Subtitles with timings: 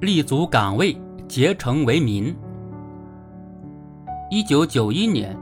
[0.00, 2.32] 立足岗位，竭诚为民。
[4.30, 5.36] 一九九一年，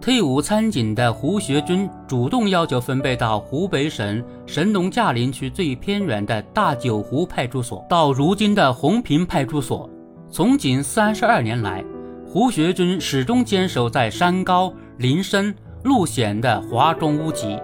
[0.00, 9.90] 退伍参警的胡学军主动要求分配到湖北省神农架林区最偏远的大九湖派出所，到如今的红坪派出所。
[10.30, 11.84] 从警三十二年来，
[12.24, 15.52] 胡学军始终坚守在山高林深
[15.82, 17.58] 路险的华中屋脊，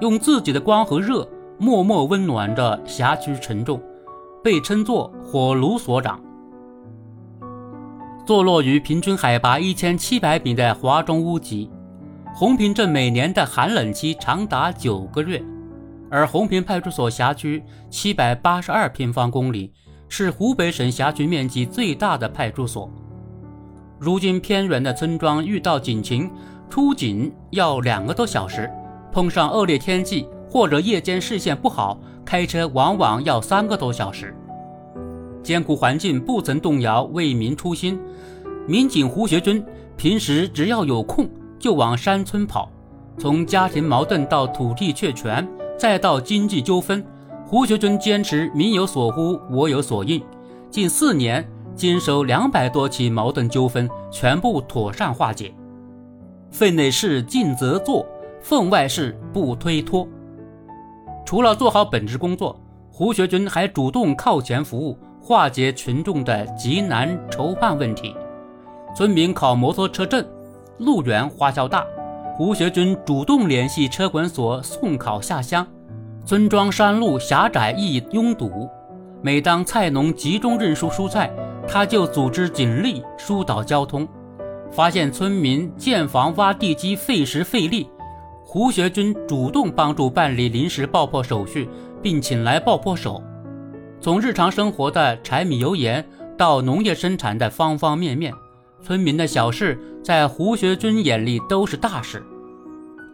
[0.00, 3.78] 用自己的光和热默默温暖着辖区群众，
[4.42, 6.20] 被称作“火炉所长”。
[8.26, 11.70] 坐落于平均海拔一千七百米的华中屋脊，
[12.34, 15.40] 红坪镇每年的寒冷期长达九个月，
[16.10, 19.72] 而红坪派出所辖区七百八十二平方公里，
[20.08, 22.90] 是湖北省辖区面积最大的派出所。
[24.00, 26.28] 如今偏远的村庄遇到警情，
[26.68, 28.68] 出警要两个多小时，
[29.12, 34.34] 碰上恶劣天气或者夜间视线不好，开车往往要三个多小时。
[35.42, 37.98] 艰苦环境不曾动摇为民初心。
[38.66, 39.64] 民警胡学军
[39.96, 41.28] 平时只要有空
[41.58, 42.70] 就往山村跑，
[43.18, 45.46] 从家庭矛盾到土地确权，
[45.78, 47.04] 再到经济纠纷，
[47.46, 50.22] 胡学军坚持民有所呼，我有所应。
[50.70, 55.52] 近四年经手两百多起矛盾纠纷，全部妥善化解。
[56.50, 58.06] 分内事尽责做，
[58.40, 60.06] 分外事不推脱。
[61.24, 64.96] 除了做好本职工作，胡学军还主动靠前服务。
[65.20, 68.16] 化解群众的急难愁盼问题。
[68.96, 70.26] 村民考摩托车证，
[70.78, 71.84] 路远花销大，
[72.34, 75.64] 胡学军主动联系车管所送考下乡。
[76.24, 78.68] 村庄山路狭窄易拥堵，
[79.22, 81.30] 每当菜农集中运输蔬菜，
[81.68, 84.08] 他就组织警力疏导交通。
[84.72, 87.88] 发现村民建房挖地基费时费力，
[88.44, 91.68] 胡学军主动帮助办理临时爆破手续，
[92.00, 93.22] 并请来爆破手。
[94.00, 96.02] 从日常生活的柴米油盐
[96.38, 98.32] 到农业生产的方方面面，
[98.82, 102.24] 村民的小事在胡学军眼里都是大事。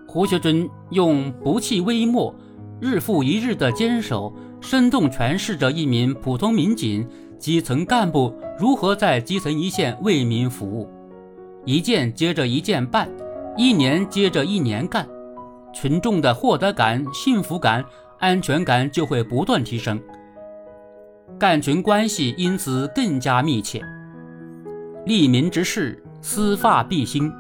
[0.07, 2.33] 胡学军用不弃微末、
[2.81, 7.05] 日复一日的坚守，生动诠释着一名普通民警、
[7.37, 10.89] 基层干部如何在基层一线为民服务。
[11.65, 13.11] 一件接着一件办，
[13.57, 15.05] 一年接着一年干，
[15.75, 17.85] 群众的获得感、幸福感、
[18.21, 20.01] 安全感就会不断提升。
[21.39, 23.83] 干群关系因此更加密切。
[25.05, 27.33] 利民之事，司发必兴。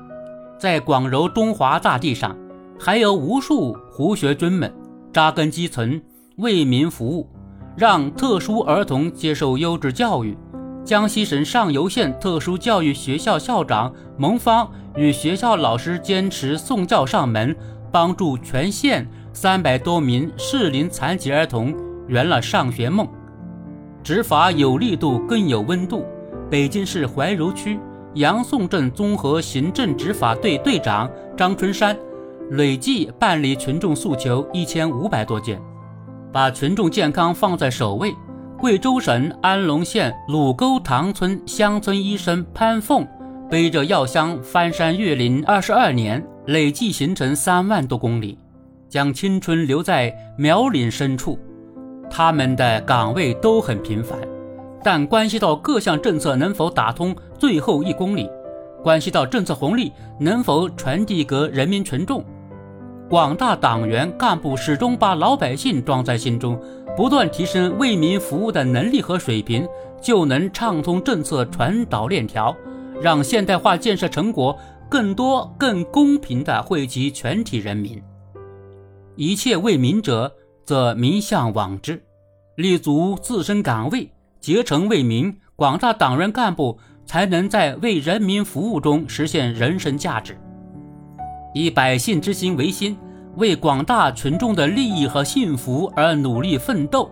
[0.58, 2.36] 在广柔中华大地上，
[2.78, 4.72] 还有无数胡学军们
[5.12, 6.00] 扎根基层，
[6.36, 7.28] 为民服务，
[7.76, 10.36] 让特殊儿童接受优质教育。
[10.84, 17.56] 江西省上犹县特殊教育学校校长蒙芳与学校老师坚持送教上门，
[17.90, 21.74] 帮助全县三百多名适龄残疾儿童
[22.06, 23.08] 圆了上学梦。
[24.06, 26.06] 执法有力度，更有温度。
[26.48, 27.76] 北京市怀柔区
[28.14, 31.98] 杨宋镇综合行政执法队队长张春山，
[32.50, 35.60] 累计办理群众诉求一千五百多件，
[36.32, 38.14] 把群众健康放在首位。
[38.56, 43.04] 贵州省安龙县鲁沟塘村乡村医生潘凤，
[43.50, 48.38] 背着药箱翻山越岭二十二年，累计行程三万多公里，
[48.88, 51.36] 将青春留在苗岭深处。
[52.10, 54.18] 他们的岗位都很平凡，
[54.82, 58.30] 但关系到各项政策能否打通最后一公里，
[58.82, 62.24] 关系到政策红利能否传递给人民群众。
[63.08, 66.60] 广大党员干部始终把老百姓装在心中，
[66.96, 69.66] 不断提升为民服务的能力和水平，
[70.00, 72.56] 就能畅通政策传导链条，
[73.00, 74.56] 让现代化建设成果
[74.88, 78.02] 更多、更公平地惠及全体人民。
[79.16, 80.32] 一切为民者。
[80.66, 82.02] 则民向往之，
[82.56, 84.10] 立足自身岗位，
[84.40, 90.36] 竭诚为民，广大党员干部才能在为人民服务中实现人生价值。
[91.54, 92.98] 以百姓之心为心，
[93.36, 97.08] 为广大群众的利益和幸福而努力奋斗，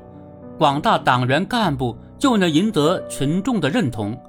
[0.59, 4.21] 广大党员干部就能赢得群众的认同，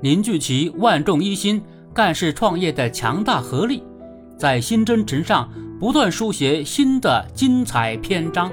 [0.00, 1.62] 凝聚起万众一心、
[1.92, 3.82] 干事创业的强大合力，
[4.38, 5.46] 在新征程上。
[5.82, 8.52] 不断书写新的精彩篇章。